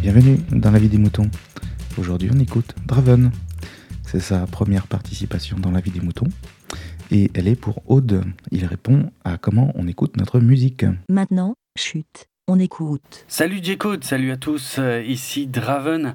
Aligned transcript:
Bienvenue 0.00 0.38
dans 0.50 0.70
la 0.70 0.78
vie 0.78 0.88
des 0.88 0.96
moutons. 0.96 1.30
Aujourd'hui, 1.98 2.30
on 2.34 2.38
écoute 2.40 2.74
Draven. 2.86 3.30
C'est 4.06 4.18
sa 4.18 4.46
première 4.46 4.86
participation 4.86 5.58
dans 5.58 5.70
la 5.70 5.80
vie 5.80 5.90
des 5.90 6.00
moutons. 6.00 6.28
Et 7.10 7.30
elle 7.34 7.46
est 7.46 7.54
pour 7.54 7.82
Aude. 7.84 8.24
Il 8.50 8.64
répond 8.64 9.10
à 9.24 9.36
comment 9.36 9.72
on 9.74 9.86
écoute 9.86 10.16
notre 10.16 10.40
musique. 10.40 10.86
Maintenant, 11.10 11.54
chute 11.76 12.29
écoute. 12.58 13.24
Salut 13.28 13.60
j 13.62 13.76
salut 14.00 14.32
à 14.32 14.36
tous, 14.36 14.76
euh, 14.78 15.02
ici 15.06 15.46
Draven. 15.46 16.14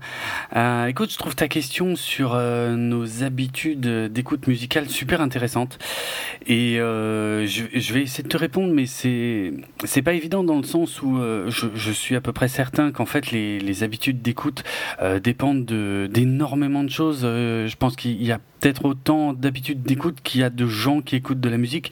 Euh, 0.55 0.88
écoute, 0.88 1.11
je 1.11 1.18
trouve 1.18 1.36
ta 1.36 1.47
question 1.47 1.95
sur 1.95 2.33
euh, 2.33 2.75
nos 2.75 3.23
habitudes 3.23 3.88
d'écoute 4.11 4.47
musicale 4.47 4.89
super 4.89 5.21
intéressante. 5.21 5.77
Et 6.47 6.75
je, 6.75 7.93
vais 7.93 8.01
essayer 8.01 8.23
de 8.23 8.27
te 8.27 8.37
répondre, 8.37 8.73
mais 8.73 8.86
c'est 8.86 10.01
pas 10.04 10.13
évident 10.13 10.43
dans 10.43 10.57
le 10.57 10.63
sens 10.63 11.01
où 11.01 11.18
je, 11.18 11.91
suis 11.91 12.15
à 12.15 12.21
peu 12.21 12.33
près 12.33 12.47
certain 12.47 12.91
qu'en 12.91 13.05
fait 13.05 13.32
les, 13.32 13.83
habitudes 13.83 14.21
d'écoute 14.21 14.63
dépendent 15.24 15.65
d'énormément 15.65 16.83
de 16.83 16.89
choses. 16.89 17.21
je 17.21 17.75
pense 17.75 17.96
qu'il 17.96 18.24
y 18.24 18.32
a 18.32 18.39
peut-être 18.65 18.86
autant 18.86 19.33
d'habitudes 19.33 19.83
d'écoute 19.83 20.21
qu'il 20.24 20.41
y 20.41 20.43
a 20.43 20.49
de 20.49 20.65
gens 20.65 21.02
qui 21.02 21.15
écoutent 21.15 21.39
de 21.39 21.49
la 21.49 21.57
musique, 21.57 21.91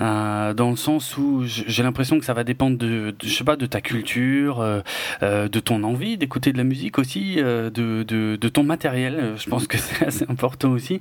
euh, 0.00 0.54
dans 0.54 0.70
le 0.70 0.76
sens 0.76 1.16
où 1.16 1.42
j'ai 1.44 1.82
l'impression 1.82 2.18
que 2.18 2.24
ça 2.24 2.34
va 2.34 2.44
dépendre 2.44 2.78
de, 2.78 3.14
je 3.22 3.28
sais 3.28 3.44
pas, 3.44 3.56
de 3.56 3.66
ta 3.66 3.80
culture, 3.80 4.60
euh, 4.60 4.80
euh, 5.22 5.48
de 5.48 5.60
ton 5.60 5.82
envie 5.82 6.16
d'écouter 6.16 6.52
de 6.52 6.58
la 6.58 6.64
musique 6.64 6.98
aussi, 6.98 7.36
de, 7.36 7.70
de, 7.70 8.36
de, 8.36 8.48
ton 8.48 8.62
matériel. 8.62 9.34
Je 9.36 9.48
pense 9.48 9.66
que 9.66 9.78
c'est 9.78 10.06
assez 10.06 10.26
important 10.28 10.70
aussi. 10.70 11.00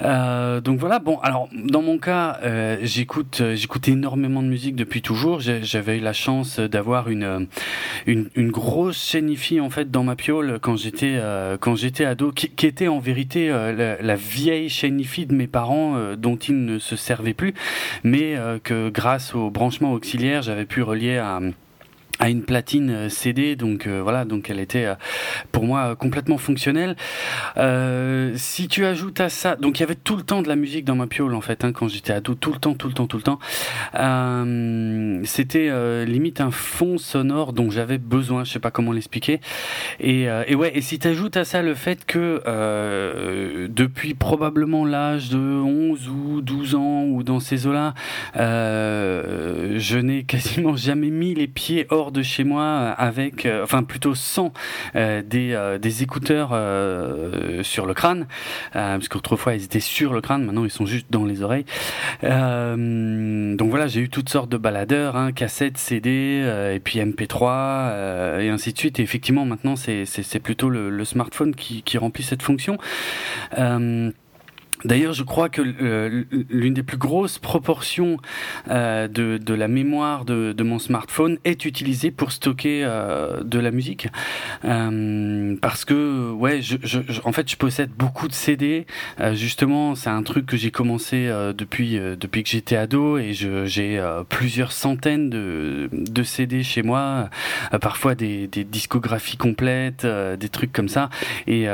donc 0.00 0.78
voilà. 0.78 0.98
Bon, 0.98 1.18
alors 1.18 1.48
dans 1.52 1.82
mon 1.82 1.98
cas, 1.98 2.40
j'écoute, 2.82 3.42
j'écoute 3.54 3.88
énormément 3.88 4.42
de 4.42 4.48
musique 4.48 4.76
depuis 4.76 5.02
toujours. 5.02 5.40
J'avais 5.40 5.98
eu 5.98 6.00
la 6.00 6.12
chance 6.12 6.58
d'avoir 6.60 7.08
une, 7.08 7.46
une, 8.06 8.28
une 8.34 8.50
grosse 8.50 9.02
chaîne 9.02 9.34
en 9.60 9.70
fait 9.70 9.90
dans 9.90 10.04
ma 10.04 10.16
piole 10.16 10.58
quand 10.60 10.76
j'étais 10.76 11.20
quand 11.60 11.76
j'étais 11.76 12.04
ado, 12.04 12.32
qui, 12.32 12.48
qui, 12.50 12.66
était 12.66 12.88
en 12.88 12.98
vérité 12.98 13.48
la, 13.48 14.14
vieille 14.16 14.68
chaîne 14.68 14.96
de 14.96 15.34
mes 15.34 15.46
parents 15.46 15.96
euh, 15.96 16.16
dont 16.16 16.36
ils 16.36 16.64
ne 16.64 16.78
se 16.78 16.96
servaient 16.96 17.34
plus, 17.34 17.54
euh, 18.22 18.58
que 18.62 18.88
grâce 18.88 19.34
au 19.34 19.50
branchement 19.50 19.92
auxiliaire, 19.92 20.42
j'avais 20.42 20.66
pu 20.66 20.82
relier 20.82 21.18
à 21.18 21.40
à 22.18 22.30
une 22.30 22.42
platine 22.42 22.90
euh, 22.90 23.08
CD 23.08 23.56
donc 23.56 23.86
euh, 23.86 24.00
voilà 24.02 24.24
donc 24.24 24.48
elle 24.50 24.60
était 24.60 24.86
euh, 24.86 24.94
pour 25.52 25.64
moi 25.64 25.96
complètement 25.96 26.38
fonctionnelle. 26.38 26.96
Si 28.36 28.68
tu 28.68 28.84
ajoutes 28.84 29.20
à 29.20 29.28
ça 29.28 29.56
donc 29.56 29.78
il 29.78 29.82
y 29.82 29.84
avait 29.84 29.94
tout 29.94 30.16
le 30.16 30.22
temps 30.22 30.42
de 30.42 30.48
la 30.48 30.56
musique 30.56 30.84
dans 30.84 30.96
ma 30.96 31.06
piole 31.06 31.34
en 31.34 31.40
fait 31.40 31.64
hein, 31.64 31.72
quand 31.72 31.88
j'étais 31.88 32.12
ado 32.12 32.34
tout 32.34 32.52
le 32.52 32.58
temps 32.58 32.74
tout 32.74 32.88
le 32.88 32.94
temps 32.94 33.06
tout 33.06 33.16
le 33.16 33.22
temps. 33.22 33.38
C'était 35.24 36.04
limite 36.06 36.40
un 36.40 36.50
fond 36.50 36.98
sonore 36.98 37.52
dont 37.52 37.70
j'avais 37.70 37.98
besoin 37.98 38.44
je 38.44 38.52
sais 38.52 38.58
pas 38.58 38.70
comment 38.70 38.92
l'expliquer. 38.92 39.40
Et, 40.00 40.22
et 40.46 40.54
ouais 40.54 40.72
et 40.76 40.80
si 40.80 40.98
tu 40.98 41.08
ajoutes 41.08 41.36
à 41.36 41.44
ça 41.44 41.62
le 41.62 41.74
fait 41.74 42.04
que 42.04 43.66
depuis 43.68 44.14
probablement 44.14 44.84
l'âge 44.84 45.30
de 45.30 45.38
11 45.38 46.08
ou 46.08 46.40
12 46.42 46.74
ans 46.74 47.04
ou 47.04 47.22
dans 47.22 47.40
ces 47.40 47.66
eaux 47.66 47.72
là 47.72 47.94
je 48.34 49.98
n'ai 49.98 50.24
quasiment 50.24 50.76
jamais 50.76 51.10
mis 51.10 51.34
les 51.34 51.46
pieds 51.46 51.86
hors 51.90 52.05
de 52.12 52.22
chez 52.22 52.44
moi 52.44 52.62
euh, 52.62 52.94
avec, 52.96 53.46
euh, 53.46 53.62
enfin 53.62 53.82
plutôt 53.82 54.14
sans 54.14 54.52
euh, 54.94 55.22
des, 55.22 55.76
des 55.80 56.02
écouteurs 56.02 56.50
sur 57.64 57.86
le 57.86 57.94
crâne, 57.94 58.26
parce 58.72 59.08
qu'autrefois 59.08 59.54
ils 59.54 59.64
étaient 59.64 59.80
sur 59.80 60.12
le 60.12 60.20
crâne, 60.20 60.44
maintenant 60.44 60.64
ils 60.64 60.70
sont 60.70 60.86
juste 60.86 61.06
dans 61.10 61.24
les 61.24 61.42
oreilles. 61.42 61.66
donc 62.22 63.70
voilà, 63.70 63.86
j'ai 63.86 64.00
eu 64.00 64.08
toutes 64.08 64.28
sortes 64.28 64.48
de 64.50 64.56
baladeurs, 64.56 65.16
hein, 65.16 65.32
cassettes, 65.32 65.78
CD, 65.78 66.44
et 66.74 66.80
puis 66.80 67.00
MP3, 67.00 68.40
et 68.40 68.48
ainsi 68.48 68.72
de 68.72 68.78
suite. 68.78 68.98
Et 69.00 69.02
effectivement, 69.02 69.44
maintenant 69.44 69.76
c'est 69.76 70.40
plutôt 70.40 70.68
le, 70.70 71.04
smartphone 71.04 71.54
qui, 71.54 71.82
qui 71.82 71.98
remplit 71.98 72.24
cette 72.24 72.42
fonction. 72.42 72.78
D'ailleurs, 74.84 75.14
je 75.14 75.22
crois 75.22 75.48
que 75.48 75.62
euh, 75.62 76.24
l'une 76.50 76.74
des 76.74 76.82
plus 76.82 76.98
grosses 76.98 77.38
proportions 77.38 78.18
euh, 78.68 79.08
de, 79.08 79.54
la 79.54 79.68
mémoire 79.68 80.24
de, 80.24 80.54
mon 80.62 80.78
smartphone 80.78 81.38
est 81.44 81.64
utilisée 81.64 82.10
pour 82.10 82.32
stocker 82.32 82.82
euh, 82.84 83.42
de 83.42 83.58
la 83.58 83.70
musique, 83.70 84.08
parce 84.62 85.84
que 85.84 86.30
ouais, 86.32 86.60
je, 86.60 86.76
en 87.24 87.32
fait, 87.32 87.50
je 87.50 87.56
possède 87.56 87.90
beaucoup 87.90 88.28
de 88.28 88.32
CD. 88.32 88.86
Justement, 89.32 89.94
c'est 89.94 90.10
un 90.10 90.22
truc 90.22 90.46
que 90.46 90.56
j'ai 90.56 90.70
commencé 90.70 91.30
depuis 91.56 91.98
depuis 91.98 92.42
que 92.42 92.48
j'étais 92.48 92.76
ado 92.76 93.18
et 93.18 93.32
j'ai 93.32 94.02
plusieurs 94.28 94.72
centaines 94.72 95.30
de, 95.30 95.88
de 95.92 96.22
CD 96.22 96.62
chez 96.62 96.82
moi, 96.82 97.30
parfois 97.80 98.14
des, 98.14 98.48
discographies 98.48 99.36
complètes, 99.36 100.06
des 100.06 100.48
trucs 100.48 100.72
comme 100.72 100.88
ça, 100.88 101.08
et 101.46 101.68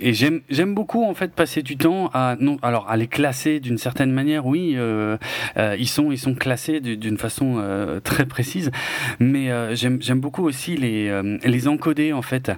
et 0.00 0.12
j'aime 0.14 0.74
beaucoup 0.74 1.04
en 1.04 1.14
fait 1.14 1.32
passer 1.32 1.62
du 1.62 1.76
temps 1.76 2.10
à 2.12 2.36
non 2.38 2.58
alors 2.62 2.88
à 2.88 2.96
les 2.96 3.06
classer 3.06 3.60
d'une 3.60 3.78
certaine 3.78 4.12
manière 4.12 4.46
oui 4.46 4.74
euh, 4.76 5.16
euh, 5.56 5.76
ils 5.78 5.88
sont 5.88 6.12
ils 6.12 6.18
sont 6.18 6.34
classés 6.34 6.80
d'une 6.80 7.18
façon 7.18 7.56
euh, 7.58 8.00
très 8.00 8.26
précise 8.26 8.70
mais 9.18 9.50
j'aime 9.74 10.20
beaucoup 10.20 10.44
aussi 10.44 10.76
les 10.76 11.68
encoder 11.68 12.12
en 12.12 12.22
fait 12.22 12.52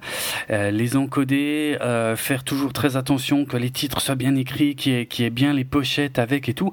les 0.49 0.97
encoder 0.97 1.77
faire 2.17 2.45
toujours 2.45 2.73
très 2.73 2.97
attention 2.97 3.45
que 3.45 3.57
les 3.57 3.71
titres 3.71 4.01
soient 4.01 4.15
bien 4.15 4.35
écrits 4.37 4.71
ait, 4.87 5.07
qu'il 5.07 5.25
y 5.25 5.27
ait 5.27 5.31
bien 5.31 5.53
les 5.53 5.65
pochettes 5.65 6.19
avec 6.19 6.49
et 6.49 6.55
tout 6.55 6.71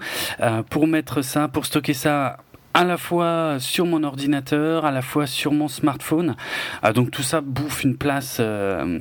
pour 0.70 0.88
mettre 0.88 1.22
ça 1.22 1.48
pour 1.48 1.66
stocker 1.66 1.94
ça 1.94 2.38
à 2.74 2.86
la 2.86 2.98
fois 2.98 3.58
sur 3.60 3.86
mon 3.86 4.04
ordinateur, 4.04 4.86
à 4.86 4.92
la 4.92 5.02
fois 5.02 5.28
sur 5.28 5.52
mon 5.52 5.68
smartphone. 5.68 6.36
Donc 6.96 7.12
tout 7.12 7.22
ça 7.22 7.42
bouffe 7.42 7.84
une 7.84 7.98
place 7.98 8.42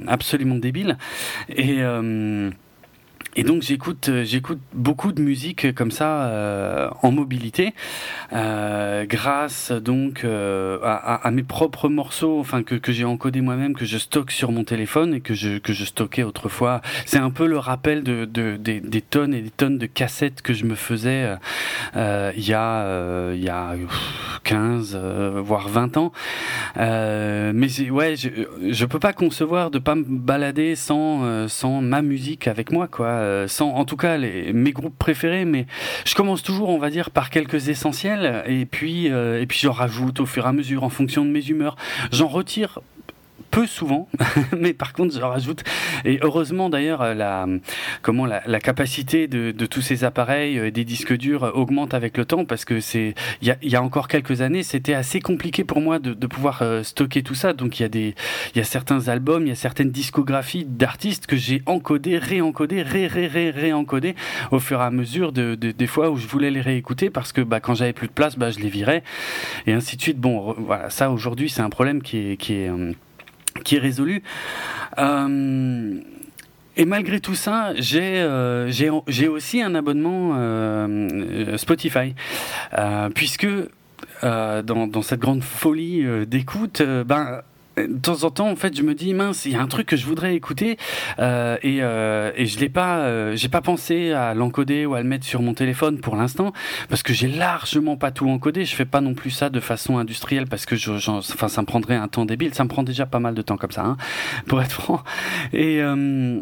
absolument 0.08 0.56
débile. 0.56 0.98
Et 1.50 1.80
et 3.36 3.42
donc 3.44 3.62
j'écoute 3.62 4.08
euh, 4.08 4.24
j'écoute 4.24 4.58
beaucoup 4.72 5.12
de 5.12 5.22
musique 5.22 5.74
comme 5.74 5.90
ça 5.90 6.24
euh, 6.24 6.90
en 7.02 7.12
mobilité 7.12 7.74
euh, 8.32 9.04
grâce 9.06 9.72
donc 9.72 10.24
euh, 10.24 10.78
à, 10.82 11.26
à, 11.26 11.30
mes 11.30 11.42
propres 11.42 11.88
morceaux 11.88 12.38
enfin 12.38 12.62
que, 12.62 12.74
que 12.76 12.92
j'ai 12.92 13.04
encodé 13.04 13.40
moi-même 13.40 13.74
que 13.74 13.84
je 13.84 13.98
stocke 13.98 14.30
sur 14.30 14.52
mon 14.52 14.64
téléphone 14.64 15.14
et 15.14 15.20
que 15.20 15.34
je 15.34 15.58
que 15.58 15.72
je 15.72 15.84
stockais 15.84 16.22
autrefois. 16.22 16.80
C'est 17.06 17.18
un 17.18 17.30
peu 17.30 17.46
le 17.46 17.58
rappel 17.58 18.02
de, 18.02 18.24
de 18.24 18.56
des, 18.56 18.80
des, 18.80 19.00
tonnes 19.00 19.34
et 19.34 19.42
des 19.42 19.50
tonnes 19.50 19.78
de 19.78 19.86
cassettes 19.86 20.42
que 20.42 20.52
je 20.52 20.64
me 20.64 20.74
faisais 20.74 21.36
euh, 21.96 22.32
il 22.36 22.46
y 22.46 22.54
a 22.54 23.32
il 23.34 23.42
y 23.42 23.48
a 23.48 23.74
15 24.44 24.96
voire 25.36 25.68
20 25.68 25.96
ans. 25.96 26.12
Mais 26.76 27.90
ouais 27.90 28.16
je, 28.16 28.28
je 28.70 28.84
peux 28.84 29.00
pas 29.00 29.12
concevoir 29.12 29.70
de 29.70 29.78
pas 29.78 29.94
me 29.94 30.04
balader 30.04 30.76
sans 30.76 31.48
sans 31.48 31.80
ma 31.80 32.02
musique 32.02 32.46
avec 32.46 32.70
moi 32.70 32.86
quoi 32.88 33.19
euh, 33.20 33.48
sans 33.48 33.70
en 33.70 33.84
tout 33.84 33.96
cas 33.96 34.18
mes 34.18 34.72
groupes 34.72 34.98
préférés, 34.98 35.44
mais 35.44 35.66
je 36.04 36.14
commence 36.14 36.42
toujours, 36.42 36.70
on 36.70 36.78
va 36.78 36.90
dire, 36.90 37.10
par 37.10 37.30
quelques 37.30 37.68
essentiels, 37.68 38.42
et 38.46 38.66
puis 38.66 39.10
euh, 39.10 39.40
et 39.40 39.46
puis 39.46 39.58
j'en 39.60 39.72
rajoute 39.72 40.20
au 40.20 40.26
fur 40.26 40.46
et 40.46 40.48
à 40.48 40.52
mesure 40.52 40.84
en 40.84 40.88
fonction 40.88 41.24
de 41.24 41.30
mes 41.30 41.46
humeurs. 41.46 41.76
J'en 42.12 42.28
retire 42.28 42.80
peu 43.50 43.66
souvent, 43.66 44.08
mais 44.58 44.72
par 44.72 44.92
contre 44.92 45.14
je 45.14 45.20
rajoute. 45.20 45.62
Et 46.04 46.18
heureusement 46.22 46.70
d'ailleurs 46.70 47.14
la 47.14 47.46
comment 48.02 48.26
la, 48.26 48.42
la 48.46 48.60
capacité 48.60 49.28
de, 49.28 49.50
de, 49.50 49.66
tous 49.66 49.80
ces 49.80 50.04
appareils, 50.04 50.58
euh, 50.58 50.70
des 50.70 50.84
disques 50.84 51.16
durs 51.16 51.50
augmente 51.54 51.94
avec 51.94 52.16
le 52.16 52.24
temps 52.24 52.44
parce 52.44 52.64
que 52.64 52.80
c'est 52.80 53.14
il 53.42 53.48
y 53.48 53.50
a, 53.50 53.56
y 53.62 53.76
a, 53.76 53.82
encore 53.82 54.08
quelques 54.08 54.40
années 54.40 54.62
c'était 54.62 54.94
assez 54.94 55.20
compliqué 55.20 55.64
pour 55.64 55.80
moi 55.80 55.98
de, 55.98 56.14
de 56.14 56.26
pouvoir 56.26 56.62
euh, 56.62 56.82
stocker 56.82 57.22
tout 57.22 57.34
ça. 57.34 57.52
Donc 57.52 57.78
il 57.78 57.82
y 57.82 57.86
a 57.86 57.88
des 57.88 58.14
il 58.54 58.58
y 58.58 58.60
a 58.60 58.64
certains 58.64 59.08
albums, 59.08 59.44
il 59.44 59.48
y 59.48 59.52
a 59.52 59.56
certaines 59.56 59.90
discographies 59.90 60.64
d'artistes 60.64 61.26
que 61.26 61.36
j'ai 61.36 61.62
encodé, 61.66 62.18
réencodé, 62.18 62.82
ré 62.82 63.06
ré 63.06 63.26
ré 63.26 63.50
réencodé 63.50 64.14
au 64.50 64.58
fur 64.58 64.80
et 64.80 64.84
à 64.84 64.90
mesure 64.90 65.32
de, 65.32 65.54
de, 65.54 65.72
des 65.72 65.86
fois 65.86 66.10
où 66.10 66.16
je 66.16 66.26
voulais 66.26 66.50
les 66.50 66.60
réécouter 66.60 67.10
parce 67.10 67.32
que 67.32 67.40
bah, 67.40 67.60
quand 67.60 67.74
j'avais 67.74 67.92
plus 67.92 68.08
de 68.08 68.12
place, 68.12 68.38
bah, 68.38 68.50
je 68.50 68.58
les 68.60 68.68
virais 68.68 69.02
et 69.66 69.72
ainsi 69.72 69.96
de 69.96 70.02
suite. 70.02 70.18
Bon 70.18 70.54
voilà 70.58 70.90
ça 70.90 71.10
aujourd'hui 71.10 71.48
c'est 71.48 71.62
un 71.62 71.70
problème 71.70 72.02
qui 72.02 72.18
est 72.18 72.36
qui 72.36 72.54
est 72.54 72.68
euh, 72.68 72.92
qui 73.62 73.76
est 73.76 73.78
résolu. 73.80 74.22
Euh, 74.98 76.00
et 76.76 76.84
malgré 76.84 77.20
tout 77.20 77.34
ça, 77.34 77.72
j'ai 77.76 78.20
euh, 78.20 78.70
aussi 79.28 79.60
un 79.60 79.74
abonnement 79.74 80.32
euh, 80.36 81.56
Spotify, 81.56 82.14
puisque 83.14 83.48
dans, 84.22 84.86
dans, 84.86 85.02
cette 85.02 85.20
grande 85.20 85.42
folie 85.42 86.04
d'écoute, 86.26 86.82
ben 86.82 87.42
de 87.76 87.98
temps 87.98 88.24
en 88.24 88.30
temps, 88.30 88.50
en 88.50 88.56
fait, 88.56 88.76
je 88.76 88.82
me 88.82 88.94
dis 88.94 89.14
mince, 89.14 89.44
il 89.46 89.52
y 89.52 89.56
a 89.56 89.60
un 89.60 89.66
truc 89.66 89.86
que 89.86 89.96
je 89.96 90.06
voudrais 90.06 90.34
écouter 90.34 90.76
euh, 91.18 91.56
et, 91.62 91.78
euh, 91.82 92.32
et 92.36 92.46
je 92.46 92.58
l'ai 92.58 92.68
pas, 92.68 92.98
euh, 92.98 93.36
j'ai 93.36 93.48
pas 93.48 93.60
pensé 93.60 94.12
à 94.12 94.34
l'encoder 94.34 94.86
ou 94.86 94.94
à 94.94 95.02
le 95.02 95.08
mettre 95.08 95.24
sur 95.24 95.42
mon 95.42 95.54
téléphone 95.54 96.00
pour 96.00 96.16
l'instant 96.16 96.52
parce 96.88 97.02
que 97.02 97.12
j'ai 97.12 97.28
largement 97.28 97.96
pas 97.96 98.10
tout 98.10 98.28
encodé. 98.28 98.64
Je 98.64 98.74
fais 98.74 98.84
pas 98.84 99.00
non 99.00 99.14
plus 99.14 99.30
ça 99.30 99.50
de 99.50 99.60
façon 99.60 99.98
industrielle 99.98 100.46
parce 100.46 100.66
que 100.66 100.76
je, 100.76 100.92
enfin, 100.92 101.48
ça 101.48 101.60
me 101.62 101.66
prendrait 101.66 101.96
un 101.96 102.08
temps 102.08 102.24
débile. 102.24 102.54
Ça 102.54 102.64
me 102.64 102.68
prend 102.68 102.82
déjà 102.82 103.06
pas 103.06 103.20
mal 103.20 103.34
de 103.34 103.42
temps 103.42 103.56
comme 103.56 103.72
ça, 103.72 103.84
hein, 103.84 103.96
pour 104.46 104.60
être 104.62 104.72
franc. 104.72 105.02
Et 105.52 105.80
euh, 105.80 106.40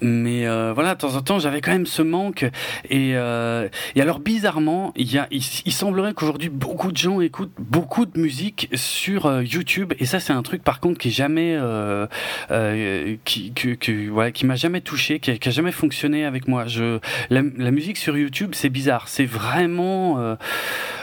mais 0.00 0.46
euh, 0.46 0.72
voilà, 0.74 0.94
de 0.94 1.00
temps 1.00 1.14
en 1.14 1.22
temps, 1.22 1.38
j'avais 1.38 1.60
quand 1.60 1.70
même 1.70 1.86
ce 1.86 2.02
manque. 2.02 2.44
Et, 2.90 3.12
euh, 3.14 3.68
et 3.94 4.00
alors, 4.00 4.18
bizarrement, 4.18 4.92
il, 4.96 5.12
y 5.12 5.18
a, 5.18 5.28
il, 5.30 5.42
semblerait 5.72 6.14
qu'aujourd'hui, 6.14 6.48
beaucoup 6.48 6.90
de 6.90 6.96
gens 6.96 7.20
écoutent 7.20 7.52
beaucoup 7.58 8.04
de 8.06 8.18
musique 8.18 8.68
sur 8.74 9.26
euh, 9.26 9.44
YouTube. 9.44 9.94
Et 9.98 10.06
ça, 10.06 10.20
c'est 10.20 10.32
un 10.32 10.42
truc, 10.42 10.62
par 10.62 10.80
contre, 10.80 10.98
qui 10.98 11.08
est 11.08 11.12
jamais, 11.12 11.54
euh, 11.56 12.06
euh, 12.50 13.16
qui, 13.24 13.52
que, 13.52 13.74
que, 13.74 14.10
ouais, 14.10 14.32
qui 14.32 14.46
m'a 14.46 14.56
jamais 14.56 14.80
touché, 14.80 15.20
qui 15.20 15.38
qui 15.38 15.48
a, 15.48 15.52
jamais 15.52 15.72
fonctionné 15.72 16.24
avec 16.24 16.48
moi. 16.48 16.66
Je, 16.66 16.98
la, 17.30 17.42
musique 17.42 17.96
sur 17.96 18.16
YouTube, 18.16 18.52
c'est 18.54 18.68
bizarre. 18.68 19.08
C'est 19.08 19.26
vraiment 19.26 20.36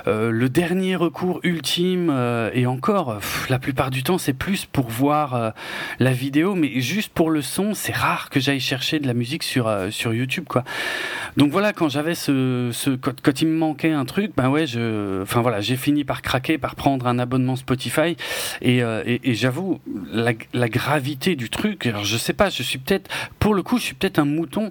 le 0.05 0.47
dernier 0.47 0.95
recours 0.95 1.39
ultime. 1.43 2.13
et 2.53 2.65
encore, 2.65 3.19
la 3.49 3.59
plupart 3.59 3.89
du 3.89 4.03
temps, 4.03 4.17
c'est 4.17 4.33
plus 4.33 4.65
pour 4.65 4.87
voir 4.89 5.53
la 5.99 6.11
vidéo, 6.11 6.55
mais 6.55 6.79
juste 6.79 7.13
pour 7.13 7.29
le 7.29 7.41
son, 7.41 7.73
c'est 7.73 7.95
rare 7.95 8.29
que 8.29 8.39
j'aille 8.39 8.59
chercher 8.59 8.80
de 8.81 9.07
la 9.07 9.13
musique 9.13 9.43
sur, 9.43 9.67
euh, 9.67 9.89
sur 9.91 10.13
YouTube, 10.13 10.45
quoi. 10.47 10.63
Donc 11.37 11.51
voilà, 11.51 11.73
quand 11.73 11.89
j'avais 11.89 12.15
ce, 12.15 12.69
ce 12.73 12.89
quand, 12.91 13.41
il 13.41 13.47
me 13.47 13.57
manquait 13.57 13.91
un 13.91 14.05
truc, 14.05 14.31
ben 14.35 14.49
ouais, 14.49 14.67
je, 14.67 15.21
enfin 15.21 15.41
voilà, 15.41 15.61
j'ai 15.61 15.77
fini 15.77 16.03
par 16.03 16.21
craquer, 16.21 16.57
par 16.57 16.75
prendre 16.75 17.07
un 17.07 17.19
abonnement 17.19 17.55
Spotify, 17.55 18.17
et, 18.61 18.83
euh, 18.83 19.17
j'avoue 19.23 19.79
la, 20.11 20.33
gravité 20.69 21.35
du 21.35 21.49
truc. 21.49 21.85
Alors 21.85 22.03
je 22.03 22.17
sais 22.17 22.33
pas, 22.33 22.49
je 22.49 22.63
suis 22.63 22.79
peut-être, 22.79 23.09
pour 23.39 23.53
le 23.53 23.63
coup, 23.63 23.77
je 23.77 23.83
suis 23.83 23.95
peut-être 23.95 24.19
un 24.19 24.25
mouton. 24.25 24.69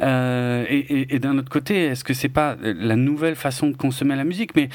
Euh, 0.00 0.64
et, 0.68 1.14
et 1.14 1.18
d'un 1.18 1.38
autre 1.38 1.50
côté, 1.50 1.86
est-ce 1.86 2.04
que 2.04 2.14
c'est 2.14 2.28
pas 2.28 2.56
la 2.62 2.96
nouvelle 2.96 3.36
façon 3.36 3.68
de 3.68 3.76
consommer 3.76 4.16
la 4.16 4.24
musique? 4.24 4.54
Mais 4.54 4.68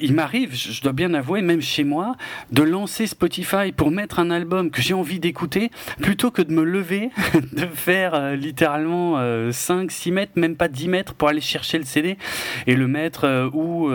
il 0.00 0.14
m'arrive, 0.14 0.54
je 0.54 0.80
dois 0.82 0.92
bien 0.92 1.14
avouer, 1.14 1.42
même 1.42 1.62
chez 1.62 1.84
moi, 1.84 2.16
de 2.52 2.62
lancer 2.62 3.06
Spotify 3.06 3.72
pour 3.76 3.90
mettre 3.90 4.18
un 4.18 4.30
album 4.30 4.70
que 4.70 4.82
j'ai 4.82 4.94
envie 4.94 5.20
d'écouter, 5.20 5.70
plutôt 6.00 6.30
que 6.30 6.42
de 6.42 6.52
me 6.52 6.64
lever, 6.64 7.10
de 7.52 7.66
faire 7.66 8.09
euh, 8.14 8.36
littéralement 8.36 9.14
5, 9.14 9.20
euh, 9.20 9.86
6 9.88 10.12
mètres, 10.12 10.32
même 10.36 10.56
pas 10.56 10.68
10 10.68 10.88
mètres 10.88 11.14
pour 11.14 11.28
aller 11.28 11.40
chercher 11.40 11.78
le 11.78 11.84
CD 11.84 12.16
et 12.66 12.74
le 12.74 12.86
mettre 12.86 13.24
euh, 13.24 13.50
ou, 13.52 13.90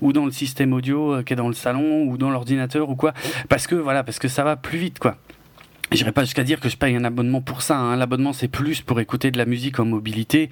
ou 0.00 0.12
dans 0.12 0.24
le 0.24 0.30
système 0.30 0.72
audio 0.72 1.22
qui 1.22 1.32
est 1.32 1.36
dans 1.36 1.48
le 1.48 1.54
salon 1.54 2.04
ou 2.04 2.16
dans 2.18 2.30
l'ordinateur 2.30 2.90
ou 2.90 2.96
quoi. 2.96 3.12
Parce 3.48 3.66
que 3.66 3.74
voilà, 3.74 4.02
parce 4.02 4.18
que 4.18 4.28
ça 4.28 4.44
va 4.44 4.56
plus 4.56 4.78
vite 4.78 4.98
quoi. 4.98 5.16
J'irai 5.92 6.12
pas 6.12 6.22
jusqu'à 6.22 6.44
dire 6.44 6.60
que 6.60 6.68
je 6.68 6.76
paye 6.76 6.94
un 6.94 7.04
abonnement 7.04 7.40
pour 7.40 7.62
ça. 7.62 7.76
Hein. 7.76 7.96
L'abonnement 7.96 8.32
c'est 8.32 8.48
plus 8.48 8.80
pour 8.80 9.00
écouter 9.00 9.30
de 9.30 9.38
la 9.38 9.44
musique 9.44 9.80
en 9.80 9.84
mobilité. 9.84 10.50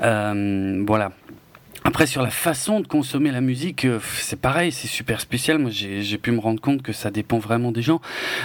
voilà. 0.00 1.12
Après, 1.84 2.06
sur 2.06 2.22
la 2.22 2.30
façon 2.30 2.80
de 2.80 2.86
consommer 2.86 3.32
la 3.32 3.40
musique, 3.40 3.84
euh, 3.84 3.98
c'est 4.18 4.40
pareil, 4.40 4.70
c'est 4.70 4.86
super 4.86 5.20
spécial. 5.20 5.58
Moi, 5.58 5.70
j'ai 5.72 6.18
pu 6.18 6.30
me 6.30 6.38
rendre 6.38 6.60
compte 6.60 6.80
que 6.82 6.92
ça 6.92 7.10
dépend 7.10 7.38
vraiment 7.38 7.72
des 7.72 7.82
gens. 7.82 8.00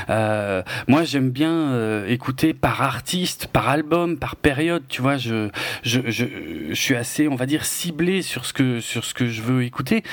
Euh, 0.10 0.64
moi, 0.88 1.04
j'aime 1.04 1.30
bien 1.30 1.52
euh, 1.52 2.08
écouter 2.08 2.56
par 2.56 2.82
artiste, 2.82 3.48
par 3.48 3.70
album, 3.70 4.18
par 4.18 4.36
période. 4.36 4.84
Tu 4.90 5.04
vois, 5.04 5.18
je, 5.18 5.50
je, 5.84 6.02
je, 6.08 6.26
je, 6.70 6.74
suis 6.74 6.96
assez, 6.96 7.28
on 7.28 7.36
va 7.36 7.46
dire, 7.46 7.64
ciblé 7.64 8.24
sur 8.24 8.44
ce 8.44 8.54
que, 8.54 8.82
sur 8.82 9.06
ce 9.06 9.14
que 9.14 9.28
je 9.28 9.44
veux 9.44 9.64
écouter. 9.64 10.04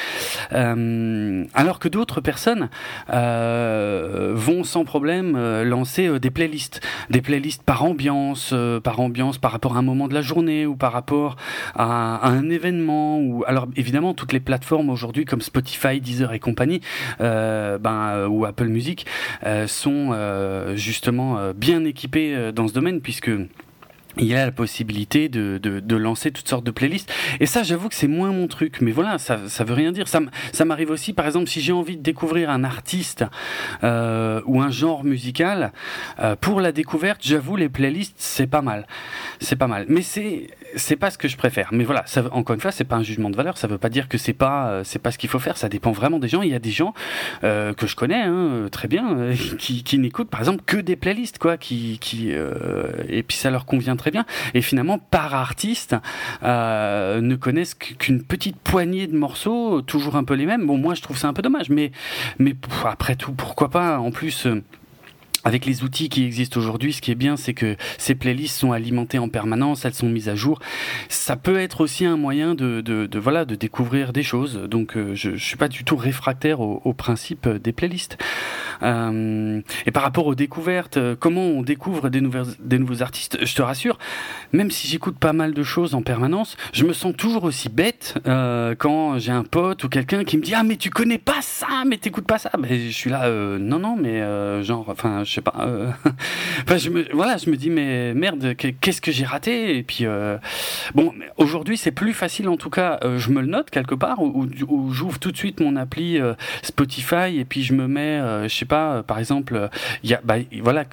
Euh, 0.52 1.44
alors 1.54 1.78
que 1.78 1.88
d'autres 1.88 2.20
personnes 2.20 2.68
euh, 3.10 4.32
vont 4.34 4.64
sans 4.64 4.84
problème 4.84 5.34
euh, 5.34 5.64
lancer 5.64 6.20
des 6.20 6.30
playlists. 6.30 6.82
Des 7.08 7.22
playlists 7.22 7.62
par 7.62 7.84
ambiance, 7.84 8.54
par 8.82 9.00
ambiance, 9.00 9.38
par 9.38 9.52
rapport 9.52 9.76
à 9.76 9.78
un 9.78 9.82
moment 9.82 10.08
de 10.08 10.14
la 10.14 10.22
journée 10.22 10.66
ou 10.66 10.76
par 10.76 10.92
rapport 10.92 11.36
à, 11.74 12.16
à 12.16 12.28
un 12.28 12.50
événement 12.50 13.13
alors 13.46 13.68
évidemment 13.76 14.14
toutes 14.14 14.32
les 14.32 14.40
plateformes 14.40 14.90
aujourd'hui 14.90 15.24
comme 15.24 15.40
Spotify, 15.40 16.00
Deezer 16.00 16.32
et 16.32 16.38
compagnie, 16.38 16.80
euh, 17.20 17.78
ben, 17.78 18.10
euh, 18.14 18.28
ou 18.28 18.44
Apple 18.44 18.68
Music 18.68 19.06
euh, 19.44 19.66
sont 19.66 20.14
justement 20.76 21.52
bien 21.54 21.84
équipés 21.84 22.52
dans 22.52 22.68
ce 22.68 22.72
domaine 22.72 23.00
puisque 23.00 23.30
il 24.16 24.26
y 24.26 24.34
a 24.34 24.44
la 24.44 24.52
possibilité 24.52 25.28
de, 25.28 25.58
de, 25.58 25.96
lancer 25.96 26.30
toutes 26.30 26.48
sortes 26.48 26.64
de 26.64 26.70
playlists. 26.70 27.12
Et 27.40 27.46
ça, 27.46 27.64
j'avoue 27.64 27.88
que 27.88 27.96
c'est 27.96 28.06
moins 28.06 28.30
mon 28.30 28.46
truc. 28.46 28.80
Mais 28.80 28.92
voilà, 28.92 29.18
ça, 29.18 29.48
ça 29.48 29.64
veut 29.64 29.74
rien 29.74 29.90
dire. 29.90 30.06
Ça, 30.06 30.20
m'arrive 30.64 30.90
aussi, 30.90 31.12
par 31.12 31.26
exemple, 31.26 31.48
si 31.48 31.60
j'ai 31.60 31.72
envie 31.72 31.96
de 31.96 32.02
découvrir 32.02 32.48
un 32.50 32.62
artiste 32.62 33.24
ou 33.82 33.86
un 34.60 34.70
genre 34.70 35.02
musical, 35.02 35.72
pour 36.40 36.60
la 36.60 36.70
découverte, 36.70 37.20
j'avoue, 37.24 37.56
les 37.56 37.68
playlists, 37.68 38.14
c'est 38.16 38.46
pas 38.46 38.62
mal. 38.62 38.86
C'est 39.40 39.56
pas 39.56 39.66
mal. 39.66 39.86
Mais 39.88 40.02
c'est 40.02 40.48
c'est 40.76 40.96
pas 40.96 41.10
ce 41.10 41.18
que 41.18 41.28
je 41.28 41.36
préfère. 41.36 41.68
Mais 41.72 41.84
voilà, 41.84 42.02
ça, 42.06 42.24
encore 42.32 42.54
une 42.54 42.60
fois, 42.60 42.72
c'est 42.72 42.84
pas 42.84 42.96
un 42.96 43.02
jugement 43.02 43.30
de 43.30 43.36
valeur. 43.36 43.58
Ça 43.58 43.66
veut 43.66 43.78
pas 43.78 43.88
dire 43.88 44.08
que 44.08 44.18
c'est 44.18 44.32
pas 44.32 44.68
euh, 44.68 44.84
c'est 44.84 44.98
pas 44.98 45.10
ce 45.10 45.18
qu'il 45.18 45.30
faut 45.30 45.38
faire. 45.38 45.56
Ça 45.56 45.68
dépend 45.68 45.92
vraiment 45.92 46.18
des 46.18 46.28
gens. 46.28 46.42
Il 46.42 46.50
y 46.50 46.54
a 46.54 46.58
des 46.58 46.70
gens 46.70 46.94
euh, 47.42 47.72
que 47.74 47.86
je 47.86 47.96
connais 47.96 48.22
hein, 48.22 48.68
très 48.70 48.88
bien 48.88 49.16
euh, 49.18 49.34
qui, 49.58 49.98
n'écoutent, 49.98 50.30
par 50.30 50.40
exemple, 50.40 50.62
que 50.66 50.76
des 50.76 50.96
playlists, 50.96 51.38
quoi. 51.38 51.56
Qui, 51.56 51.98
euh, 52.32 52.90
et 53.08 53.22
puis 53.22 53.36
ça 53.36 53.50
leur 53.50 53.66
convient 53.66 53.96
très 53.96 54.10
bien. 54.10 54.24
Et 54.54 54.62
finalement, 54.62 54.98
par 54.98 55.34
artiste, 55.34 55.96
euh, 56.42 57.20
ne 57.20 57.36
connaissent 57.36 57.74
qu'une 57.74 58.22
petite 58.22 58.56
poignée 58.56 59.06
de 59.06 59.16
morceaux, 59.16 59.82
toujours 59.82 60.16
un 60.16 60.24
peu 60.24 60.34
les 60.34 60.46
mêmes. 60.46 60.66
Bon, 60.66 60.78
moi, 60.78 60.94
je 60.94 61.02
trouve 61.02 61.16
ça 61.16 61.28
un 61.28 61.32
peu 61.32 61.42
dommage, 61.42 61.70
mais, 61.70 61.92
mais 62.38 62.54
après 62.84 63.16
tout, 63.16 63.32
pourquoi 63.32 63.70
pas 63.70 63.98
En 63.98 64.10
plus. 64.10 64.46
Euh, 65.46 65.54
avec 65.54 65.66
les 65.66 65.84
outils 65.84 66.08
qui 66.08 66.24
existent 66.24 66.58
aujourd'hui, 66.58 66.92
ce 66.92 67.00
qui 67.00 67.12
est 67.12 67.14
bien, 67.14 67.36
c'est 67.36 67.54
que 67.54 67.76
ces 67.96 68.16
playlists 68.16 68.58
sont 68.58 68.72
alimentées 68.72 69.20
en 69.20 69.28
permanence, 69.28 69.84
elles 69.84 69.94
sont 69.94 70.08
mises 70.08 70.28
à 70.28 70.34
jour. 70.34 70.58
Ça 71.08 71.36
peut 71.36 71.58
être 71.60 71.80
aussi 71.80 72.04
un 72.04 72.16
moyen 72.16 72.56
de, 72.56 72.80
de, 72.80 73.06
de 73.06 73.18
voilà, 73.20 73.44
de 73.44 73.54
découvrir 73.54 74.12
des 74.12 74.24
choses. 74.24 74.56
Donc, 74.68 74.96
euh, 74.96 75.14
je, 75.14 75.36
je 75.36 75.44
suis 75.44 75.56
pas 75.56 75.68
du 75.68 75.84
tout 75.84 75.96
réfractaire 75.96 76.60
au, 76.60 76.82
au 76.84 76.92
principe 76.92 77.48
des 77.48 77.72
playlists. 77.72 78.18
Euh, 78.84 79.60
et 79.86 79.90
par 79.90 80.02
rapport 80.02 80.26
aux 80.26 80.34
découvertes, 80.34 80.96
euh, 80.96 81.16
comment 81.18 81.42
on 81.42 81.62
découvre 81.62 82.10
des, 82.10 82.20
nouvelles, 82.20 82.46
des 82.60 82.78
nouveaux 82.78 83.02
artistes, 83.02 83.38
je 83.42 83.54
te 83.54 83.62
rassure, 83.62 83.98
même 84.52 84.70
si 84.70 84.86
j'écoute 84.88 85.18
pas 85.18 85.32
mal 85.32 85.54
de 85.54 85.62
choses 85.62 85.94
en 85.94 86.02
permanence, 86.02 86.56
je 86.72 86.84
me 86.84 86.92
sens 86.92 87.14
toujours 87.16 87.44
aussi 87.44 87.68
bête 87.68 88.14
euh, 88.26 88.74
quand 88.76 89.18
j'ai 89.18 89.32
un 89.32 89.44
pote 89.44 89.84
ou 89.84 89.88
quelqu'un 89.88 90.24
qui 90.24 90.36
me 90.36 90.42
dit 90.42 90.54
ah 90.54 90.62
mais 90.62 90.76
tu 90.76 90.90
connais 90.90 91.18
pas 91.18 91.40
ça, 91.40 91.84
mais 91.86 91.96
t'écoutes 91.96 92.26
pas 92.26 92.38
ça. 92.38 92.50
Ben, 92.58 92.70
je 92.70 92.90
suis 92.90 93.10
là 93.10 93.28
non 93.58 93.78
non 93.78 93.96
mais 93.96 94.22
genre 94.62 94.86
enfin 94.88 95.24
je 95.24 95.32
sais 95.32 95.40
pas. 95.40 95.54
enfin 96.62 96.76
je 96.76 96.90
voilà 97.12 97.36
je 97.36 97.50
me 97.50 97.56
dis 97.56 97.70
mais 97.70 98.14
merde 98.14 98.54
qu'est-ce 98.54 99.00
que 99.00 99.12
j'ai 99.12 99.24
raté? 99.24 99.76
Et 99.76 99.82
puis 99.82 100.06
bon 100.94 101.12
aujourd'hui 101.36 101.76
c'est 101.76 101.92
plus 101.92 102.12
facile 102.12 102.48
en 102.48 102.56
tout 102.56 102.70
cas 102.70 103.00
je 103.16 103.30
me 103.30 103.40
le 103.40 103.46
note 103.46 103.70
quelque 103.70 103.94
part 103.94 104.22
ou, 104.22 104.46
ou, 104.68 104.92
j'ouvre 104.92 105.18
tout 105.18 105.32
de 105.32 105.36
suite 105.36 105.60
mon 105.60 105.76
appli 105.76 106.18
Spotify 106.62 107.38
et 107.38 107.44
puis 107.44 107.62
je 107.62 107.72
me 107.72 107.86
mets 107.86 108.20
je 108.48 108.54
sais 108.54 108.64
pas 108.64 108.73
par 109.06 109.18
exemple 109.18 109.68
il 110.02 110.14
a 110.14 110.20
bah, 110.24 110.36
voilà 110.62 110.84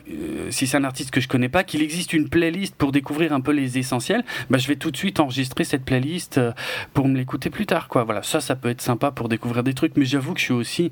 si 0.50 0.68
c'est 0.68 0.78
un 0.78 0.84
artiste 0.84 1.12
que 1.12 1.22
je 1.22 1.28
connais 1.28 1.50
pas 1.50 1.64
qu'il 1.64 1.82
existe 1.82 2.14
une 2.14 2.30
playlist 2.30 2.76
pour 2.76 2.92
découvrir 2.92 3.34
un 3.34 3.42
peu 3.42 3.52
les 3.52 3.78
essentiels 3.78 4.24
bah, 4.50 4.58
je 4.58 4.68
vais 4.68 4.76
tout 4.76 4.92
de 4.92 4.98
suite 4.98 5.20
enregistrer 5.20 5.64
cette 5.64 5.86
playlist 5.86 6.40
pour 6.94 7.08
me 7.08 7.18
l'écouter 7.18 7.50
plus 7.50 7.66
tard 7.66 7.88
quoi. 7.88 8.04
Voilà 8.04 8.24
ça 8.24 8.42
ça 8.42 8.56
peut 8.56 8.70
être 8.70 8.82
sympa 8.82 9.12
pour 9.12 9.30
découvrir 9.30 9.64
des 9.64 9.74
trucs 9.74 9.98
mais 9.98 10.06
j'avoue 10.06 10.34
que 10.34 10.40
je 10.40 10.46
suis 10.46 10.54
aussi 10.54 10.92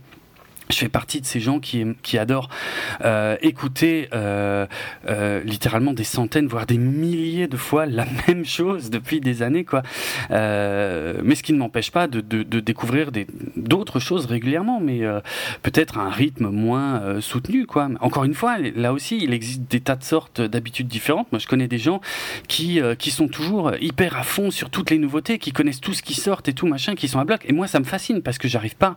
je 0.71 0.77
fais 0.77 0.89
partie 0.89 1.19
de 1.19 1.25
ces 1.25 1.39
gens 1.39 1.59
qui, 1.59 1.83
qui 2.03 2.19
adorent 2.19 2.49
euh, 3.03 3.37
écouter 3.41 4.07
euh, 4.13 4.67
euh, 5.07 5.41
littéralement 5.43 5.93
des 5.93 6.03
centaines, 6.03 6.45
voire 6.47 6.67
des 6.67 6.77
milliers 6.77 7.47
de 7.47 7.57
fois 7.57 7.87
la 7.87 8.05
même 8.27 8.45
chose 8.45 8.91
depuis 8.91 9.19
des 9.19 9.41
années, 9.41 9.65
quoi. 9.65 9.81
Mais 10.29 11.35
ce 11.35 11.43
qui 11.43 11.53
ne 11.53 11.57
m'empêche 11.57 11.91
pas 11.91 12.07
de, 12.07 12.21
découvrir 12.59 13.11
d'autres 13.55 13.99
choses 13.99 14.25
régulièrement, 14.27 14.79
mais 14.79 15.01
peut-être 15.63 15.97
à 15.97 16.01
un 16.01 16.09
rythme 16.09 16.49
moins 16.49 17.19
soutenu, 17.21 17.65
quoi. 17.65 17.89
Encore 17.99 18.25
une 18.25 18.33
fois, 18.33 18.57
là 18.75 18.93
aussi, 18.93 19.17
il 19.21 19.33
existe 19.33 19.63
des 19.69 19.79
tas 19.79 19.95
de 19.95 20.03
sortes 20.03 20.41
d'habitudes 20.41 20.87
différentes. 20.87 21.31
Moi, 21.31 21.39
je 21.39 21.47
connais 21.47 21.67
des 21.67 21.77
gens 21.77 21.99
qui, 22.47 22.79
qui 22.99 23.09
sont 23.09 23.27
toujours 23.27 23.71
hyper 23.81 24.17
à 24.17 24.23
fond 24.23 24.51
sur 24.51 24.69
toutes 24.69 24.91
les 24.91 24.97
nouveautés, 24.99 25.39
qui 25.39 25.51
connaissent 25.51 25.81
tout 25.81 25.93
ce 25.93 26.03
qui 26.03 26.13
sort 26.13 26.41
et 26.45 26.53
tout 26.53 26.67
machin, 26.67 26.93
qui 26.95 27.07
sont 27.07 27.19
à 27.19 27.25
bloc. 27.25 27.41
Et 27.45 27.53
moi, 27.53 27.67
ça 27.67 27.79
me 27.79 27.85
fascine 27.85 28.21
parce 28.21 28.37
que 28.37 28.47
j'arrive 28.47 28.75
pas, 28.75 28.95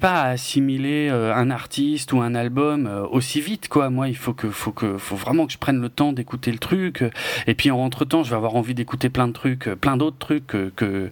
pas 0.00 0.22
à 0.22 0.28
assimiler 0.30 0.77
euh, 0.86 1.34
un 1.34 1.50
artiste 1.50 2.12
ou 2.12 2.20
un 2.20 2.34
album 2.34 2.86
euh, 2.86 3.06
aussi 3.06 3.40
vite 3.40 3.68
quoi. 3.68 3.90
Moi 3.90 4.08
il 4.08 4.16
faut 4.16 4.32
que 4.32 4.48
faut 4.48 4.72
que 4.72 4.98
faut 4.98 5.16
vraiment 5.16 5.46
que 5.46 5.52
je 5.52 5.58
prenne 5.58 5.80
le 5.80 5.88
temps 5.88 6.12
d'écouter 6.12 6.52
le 6.52 6.58
truc. 6.58 7.04
Et 7.46 7.54
puis 7.54 7.70
en 7.70 7.78
entre 7.78 8.04
temps 8.04 8.22
je 8.22 8.30
vais 8.30 8.36
avoir 8.36 8.56
envie 8.56 8.74
d'écouter 8.74 9.08
plein 9.08 9.28
de 9.28 9.32
trucs 9.32 9.68
euh, 9.68 9.76
plein 9.76 9.96
d'autres 9.96 10.18
trucs 10.18 10.46
que, 10.46 10.70
que, 10.76 11.10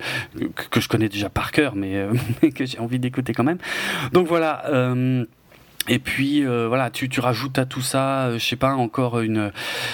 que 0.70 0.80
je 0.80 0.88
connais 0.88 1.08
déjà 1.08 1.28
par 1.28 1.52
cœur 1.52 1.75
mais, 1.76 2.08
que 2.54 2.66
j'ai 2.66 2.78
envie 2.78 2.99
d'écouter 2.99 3.32
quand 3.32 3.44
même. 3.44 3.58
Donc 4.12 4.26
voilà 4.26 4.64
et 5.88 5.98
puis 5.98 6.44
euh, 6.44 6.66
voilà, 6.68 6.90
tu, 6.90 7.08
tu 7.08 7.20
rajoutes 7.20 7.58
à 7.58 7.64
tout 7.64 7.80
ça, 7.80 8.26
euh, 8.26 8.38
je 8.38 8.44
sais 8.44 8.56
pas 8.56 8.74
encore 8.74 9.20
une. 9.20 9.52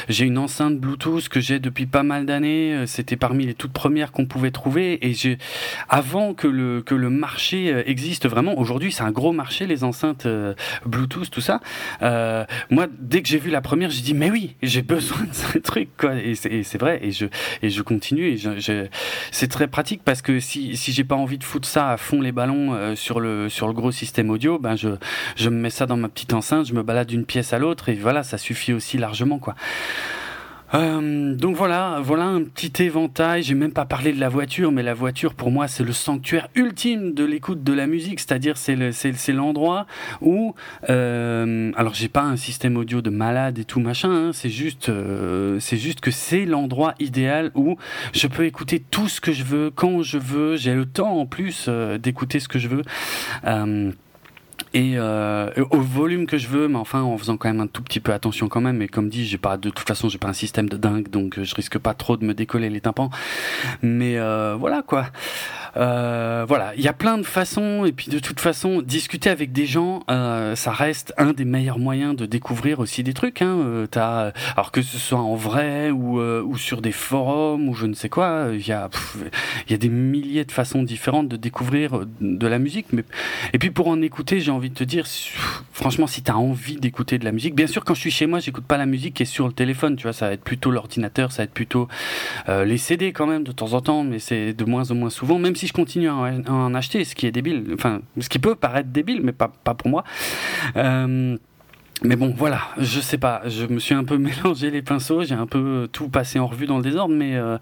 J'ai 0.08 0.25
une 0.25 0.38
enceinte 0.38 0.78
Bluetooth 0.78 1.28
que 1.28 1.40
j'ai 1.40 1.58
depuis 1.58 1.87
pas 1.87 2.02
mal 2.02 2.26
d'années. 2.26 2.75
Euh, 2.75 2.87
c'était 2.87 3.16
parmi 3.16 3.46
les 3.46 3.54
toutes 3.54 3.72
premières 3.72 4.12
qu'on 4.12 4.26
pouvait 4.26 4.50
trouver. 4.50 5.06
Et 5.06 5.14
j'ai 5.14 5.38
avant 5.88 6.34
que 6.34 6.46
le 6.46 6.82
que 6.82 6.94
le 6.94 7.11
marché 7.11 7.72
euh, 7.72 7.82
existe 7.87 8.28
vraiment. 8.28 8.58
Aujourd'hui, 8.58 8.92
c'est 8.92 9.02
un 9.02 9.11
gros 9.11 9.32
marché 9.32 9.66
les 9.66 9.84
enceintes 9.84 10.26
Bluetooth, 10.87 11.30
tout 11.30 11.40
ça. 11.40 11.61
Euh, 12.02 12.44
moi, 12.70 12.87
dès 12.99 13.22
que 13.22 13.28
j'ai 13.28 13.38
vu 13.38 13.50
la 13.50 13.61
première, 13.61 13.90
j'ai 13.90 14.02
dit 14.02 14.14
mais 14.14 14.30
oui, 14.30 14.56
j'ai 14.62 14.82
besoin 14.82 15.22
de 15.25 15.34
ce 15.34 15.58
truc 15.58 15.90
quoi. 15.96 16.14
Et 16.16 16.34
c'est 16.34 16.78
vrai. 16.78 17.00
Et 17.02 17.12
je 17.12 17.26
et 17.62 17.70
je 17.70 17.82
continue. 17.82 18.28
Et 18.28 18.37
je, 18.37 18.58
je 18.58 18.87
c'est 19.30 19.49
très 19.49 19.68
pratique 19.68 20.02
parce 20.04 20.22
que 20.22 20.40
si 20.40 20.76
si 20.76 20.92
j'ai 20.92 21.04
pas 21.04 21.16
envie 21.16 21.38
de 21.38 21.44
foutre 21.44 21.68
ça 21.68 21.90
à 21.90 21.96
fond 21.96 22.20
les 22.20 22.32
ballons 22.32 22.75
euh, 22.75 22.94
sur 22.94 23.20
le 23.20 23.49
sur 23.49 23.66
le 23.66 23.72
gros 23.72 23.92
système 23.92 24.30
audio, 24.30 24.58
ben 24.58 24.76
je 24.76 24.88
je 25.37 25.49
me 25.49 25.56
mets 25.56 25.70
ça 25.70 25.82
dans 25.87 25.97
ma 25.97 26.09
petite 26.09 26.33
enceinte, 26.33 26.67
je 26.67 26.75
me 26.75 26.83
balade 26.83 27.09
d'une 27.09 27.25
pièce 27.25 27.53
à 27.53 27.59
l'autre 27.59 27.89
et 27.89 27.95
voilà, 27.95 28.23
ça 28.23 28.39
suffit 28.39 28.73
aussi 28.73 28.99
largement 28.99 29.39
quoi. 29.39 29.55
Euh, 30.75 31.35
donc 31.35 31.55
voilà, 31.57 32.01
voilà 32.03 32.25
un 32.25 32.43
petit 32.45 32.83
éventail. 32.83 33.43
J'ai 33.43 33.55
même 33.55 33.73
pas 33.73 33.85
parlé 33.85 34.12
de 34.12 34.21
la 34.21 34.29
voiture, 34.29 34.73
mais 34.73 34.83
la 34.83 34.95
voiture 34.95 35.35
pour 35.35 35.51
moi 35.51 35.69
c'est 35.69 35.85
le 35.85 35.93
sanctuaire 35.93 36.49
ultime 36.55 37.12
de 37.12 37.25
l'écoute 37.25 37.62
de 37.62 37.73
la 37.73 37.87
musique, 37.87 38.21
c'est-à-dire 38.21 38.57
c'est 38.57 38.75
le, 38.75 38.93
c'est, 38.93 39.33
l'endroit 39.33 39.87
où, 40.21 40.55
euh, 40.89 41.73
alors 41.77 41.95
j'ai 41.95 42.09
pas 42.09 42.23
un 42.23 42.37
système 42.37 42.77
audio 42.77 43.03
de 43.03 43.11
malade 43.11 43.59
et 43.59 43.65
tout 43.65 43.81
machin, 43.81 44.11
hein, 44.11 44.31
c'est 44.33 44.49
juste, 44.49 44.89
euh, 44.89 45.59
c'est 45.61 45.77
juste 45.77 46.01
que 46.01 46.11
c'est 46.11 46.47
l'endroit 46.47 46.95
idéal 46.99 47.51
où 47.55 47.77
je 48.12 48.27
peux 48.27 48.47
écouter 48.47 48.83
tout 48.91 49.09
ce 49.09 49.21
que 49.21 49.33
je 49.33 49.45
veux 49.45 49.71
quand 49.71 50.03
je 50.03 50.19
veux. 50.19 50.57
J'ai 50.57 50.75
le 50.75 50.87
temps 50.87 51.19
en 51.19 51.27
plus 51.27 51.67
euh, 51.69 51.99
d'écouter 51.99 52.41
ce 52.41 52.49
que 52.49 52.59
je 52.59 52.69
veux 52.69 52.83
et 54.75 54.95
euh, 54.97 55.50
au 55.71 55.81
volume 55.81 56.26
que 56.26 56.38
je 56.38 56.49
veux, 56.49 56.69
mais 56.69 56.79
enfin 56.79 57.02
en 57.02 57.17
faisant 57.19 57.37
quand 57.37 57.49
même 57.49 57.61
un 57.61 57.67
tout 57.67 57.83
petit 57.83 58.00
peu 58.00 58.12
attention 58.12 58.49
quand 58.49 58.61
même. 58.61 58.83
Et 58.83 58.88
comme 58.88 59.09
dit, 59.09 59.26
j'ai 59.26 59.38
pas 59.38 59.57
de 59.57 59.71
toute 59.71 59.87
façon, 59.87 60.09
j'ai 60.09 60.19
pas 60.19 60.29
un 60.29 60.33
système 60.33 60.69
de 60.69 60.76
dingue, 60.76 61.09
donc 61.09 61.43
je 61.43 61.55
risque 61.55 61.79
pas 61.79 61.95
trop 61.95 62.17
de 62.17 62.25
me 62.25 62.35
décoller 62.35 62.71
les 62.71 62.81
tympans. 62.81 63.11
Mais 63.83 64.19
euh, 64.19 64.57
voilà 64.59 64.83
quoi. 64.83 65.07
Euh, 65.76 66.45
voilà, 66.47 66.73
il 66.76 66.83
y 66.83 66.88
a 66.88 66.93
plein 66.93 67.17
de 67.17 67.23
façons, 67.23 67.85
et 67.85 67.93
puis 67.93 68.11
de 68.11 68.19
toute 68.19 68.41
façon, 68.41 68.83
discuter 68.83 69.31
avec 69.31 69.52
des 69.52 69.67
gens, 69.67 70.02
euh, 70.11 70.55
ça 70.55 70.71
reste 70.71 71.14
un 71.17 71.33
des 71.33 71.45
meilleurs 71.45 71.79
moyens 71.79 72.14
de 72.14 72.26
découvrir 72.26 72.81
aussi 72.81 73.02
des 73.02 73.14
trucs. 73.14 73.43
Hein. 73.43 73.57
Euh, 73.59 73.87
as, 73.97 74.33
alors 74.55 74.71
que 74.71 74.83
ce 74.83 74.99
soit 74.99 75.19
en 75.19 75.35
vrai 75.35 75.91
ou, 75.91 76.21
euh, 76.21 76.43
ou 76.43 76.59
sur 76.59 76.83
des 76.83 76.93
forums 76.93 77.69
ou 77.69 77.75
je 77.75 77.87
ne 77.87 77.95
sais 77.95 78.09
quoi, 78.09 78.49
il 78.52 78.67
y 78.67 78.73
a 78.73 78.91
il 79.67 79.73
y 79.73 79.75
a 79.75 79.79
des 79.79 79.88
milliers 79.88 80.45
de 80.45 80.52
façons 80.52 80.83
différentes 80.83 81.29
de 81.29 81.37
découvrir 81.37 82.00
de 82.21 82.47
la 82.47 82.59
musique. 82.59 82.87
Mais 82.93 83.05
et 83.52 83.59
puis 83.59 83.71
pour 83.71 83.88
en 83.88 84.02
écouter, 84.02 84.41
j'ai 84.41 84.50
envie 84.50 84.62
de 84.69 84.75
te 84.75 84.85
dire, 84.85 85.07
franchement, 85.73 86.07
si 86.07 86.23
tu 86.23 86.31
as 86.31 86.37
envie 86.37 86.76
d'écouter 86.76 87.19
de 87.19 87.25
la 87.25 87.33
musique, 87.33 87.54
bien 87.54 87.66
sûr, 87.66 87.85
quand 87.85 87.95
je 87.95 88.00
suis 88.00 88.11
chez 88.11 88.26
moi, 88.26 88.40
j'écoute 88.40 88.64
pas 88.64 88.76
la 88.76 88.87
musique 88.87 89.14
qui 89.14 89.23
est 89.23 89.26
sur 89.26 89.47
le 89.47 89.54
téléphone. 89.54 89.97
Tu 89.97 90.02
vois, 90.02 90.12
ça 90.12 90.26
va 90.26 90.35
être 90.35 90.45
plutôt 90.45 90.71
l'ordinateur, 90.71 91.33
ça 91.33 91.38
va 91.38 91.45
être 91.45 91.54
plutôt 91.54 91.88
les 92.49 92.76
CD 92.76 93.12
quand 93.12 93.26
même 93.26 93.45
de 93.45 93.52
temps 93.52 93.73
en 93.73 93.81
temps, 93.81 94.04
mais 94.04 94.19
c'est 94.19 94.52
de 94.52 94.64
moins 94.64 94.90
en 94.90 94.95
moins 94.95 95.11
souvent, 95.11 95.38
même 95.38 95.57
si 95.57 95.62
si 95.62 95.69
je 95.69 95.73
continue 95.73 96.09
à 96.09 96.12
en 96.49 96.75
acheter, 96.75 97.04
ce 97.04 97.14
qui 97.14 97.25
est 97.25 97.31
débile, 97.31 97.64
enfin, 97.75 98.00
ce 98.19 98.28
qui 98.28 98.40
peut 98.40 98.57
paraître 98.57 98.88
débile, 98.88 99.21
mais 99.23 99.31
pas, 99.31 99.52
pas 99.62 99.75
pour 99.75 99.88
moi. 99.88 100.02
Euh, 100.76 101.37
mais 102.04 102.16
bon, 102.16 102.35
voilà, 102.37 102.61
je 102.78 103.00
sais 103.00 103.18
pas, 103.18 103.42
je 103.47 103.66
me 103.66 103.78
suis 103.78 103.94
un 103.94 104.04
peu 104.04 104.18
mélangé 104.18 104.71
les 104.71 104.82
pinceaux, 104.82 105.23
j'ai 105.23 105.35
un 105.35 105.47
peu 105.47 105.88
tout 105.92 106.09
passé 106.09 106.38
en 106.38 106.47
revue 106.47 106.66
dans 106.66 106.78
le 106.78 106.82
désordre, 106.82 107.14
mais 107.14 107.37
euh, 107.37 107.59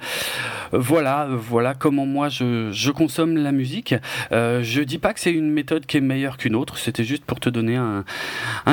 voilà, 0.72 1.28
voilà 1.30 1.74
comment 1.74 2.06
moi 2.06 2.28
je, 2.28 2.90
consomme 2.90 3.36
la 3.36 3.52
musique. 3.52 3.94
Euh, 4.32 4.62
je 4.62 4.82
dis 4.82 4.98
pas 4.98 5.12
que 5.12 5.20
c'est 5.20 5.32
une 5.32 5.50
méthode 5.50 5.86
qui 5.86 5.96
est 5.96 6.00
meilleure 6.00 6.38
qu'une 6.38 6.56
autre, 6.56 6.78
c'était 6.78 7.04
juste 7.04 7.24
pour 7.24 7.40
te 7.40 7.48
donner 7.48 7.76
un, 7.76 8.04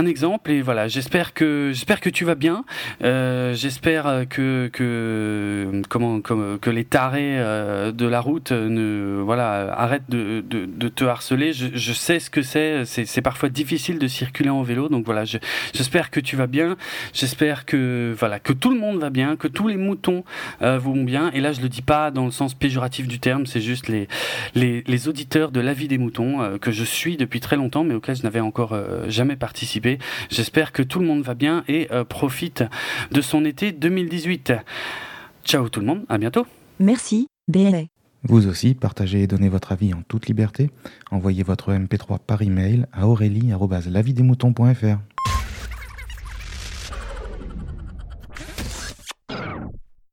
exemple 0.06 0.52
et 0.52 0.62
voilà, 0.62 0.88
j'espère 0.88 1.34
que 1.34 1.72
j'espère 1.74 2.00
que 2.00 2.10
tu 2.10 2.24
vas 2.24 2.36
bien, 2.36 2.64
euh, 3.04 3.54
j'espère 3.54 4.24
que 4.30 4.70
que 4.72 5.82
comment 5.90 6.22
comme, 6.22 6.58
que 6.60 6.70
les 6.70 6.86
tarés 6.86 7.38
euh, 7.40 7.92
de 7.92 8.06
la 8.06 8.22
route 8.22 8.52
ne 8.52 9.22
voilà 9.22 9.74
arrêtent 9.74 10.10
de, 10.10 10.42
de, 10.48 10.66
de 10.66 10.88
te 10.88 11.04
harceler. 11.04 11.52
Je, 11.52 11.68
je 11.74 11.94
sais 11.94 12.20
ce 12.20 12.30
que 12.30 12.42
c'est, 12.42 12.86
c'est 12.86 13.22
parfois 13.22 13.50
difficile 13.50 14.00
de 14.00 14.08
circuler 14.08 14.50
en 14.50 14.62
vélo, 14.62 14.88
donc 14.88 15.06
voilà, 15.06 15.26
je 15.26 15.40
J'espère 15.74 16.12
que 16.12 16.20
tu 16.20 16.36
vas 16.36 16.48
bien. 16.48 16.78
J'espère 17.14 17.66
que 17.66 18.16
voilà 18.18 18.40
que 18.40 18.54
tout 18.54 18.70
le 18.70 18.80
monde 18.80 19.00
va 19.00 19.10
bien, 19.10 19.36
que 19.36 19.48
tous 19.48 19.68
les 19.68 19.78
moutons 19.78 20.24
euh, 20.62 20.78
vont 20.78 21.04
bien. 21.04 21.32
Et 21.34 21.42
là, 21.42 21.54
je 21.54 21.62
le 21.62 21.70
dis 21.70 21.82
pas 21.82 22.12
dans 22.12 22.26
le 22.26 22.32
sens 22.32 22.54
péjoratif 22.54 23.08
du 23.08 23.20
terme. 23.20 23.46
C'est 23.46 23.62
juste 23.62 23.88
les, 23.88 24.08
les, 24.56 25.08
auditeurs 25.08 25.52
de 25.52 25.60
la 25.60 25.74
vie 25.74 25.88
des 25.88 25.98
moutons 25.98 26.42
euh, 26.42 26.58
que 26.58 26.72
je 26.72 26.84
suis 26.84 27.18
depuis 27.18 27.40
très 27.40 27.56
longtemps, 27.56 27.84
mais 27.84 27.94
auxquels 27.94 28.16
je 28.16 28.24
n'avais 28.24 28.40
encore 28.40 28.74
euh, 28.74 29.10
jamais 29.10 29.36
participé. 29.36 30.00
J'espère 30.30 30.72
que 30.72 30.82
tout 30.82 31.00
le 31.00 31.06
monde 31.06 31.22
va 31.22 31.34
bien 31.34 31.64
et 31.68 31.88
profite 32.10 32.64
de 33.12 33.22
son 33.22 33.46
été 33.46 33.72
2018. 33.72 34.54
Ciao 35.46 35.70
tout 35.70 35.80
le 35.80 35.86
monde. 35.86 36.06
À 36.10 36.18
bientôt. 36.18 36.46
Merci, 36.80 37.28
BLA. 37.48 37.84
Vous 38.24 38.48
aussi, 38.48 38.74
partagez 38.74 39.24
et 39.24 39.28
donnez 39.28 39.48
votre 39.50 39.72
avis 39.72 39.94
en 39.94 40.02
toute 40.08 40.28
liberté. 40.28 40.70
Envoyez 41.12 41.44
votre 41.44 41.72
MP3 41.72 42.20
par 42.20 42.42
email 42.42 42.86
à 42.92 43.08
aurélie.lavidesmoutons.fr. 43.08 44.98